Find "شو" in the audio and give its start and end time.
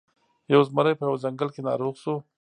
2.03-2.15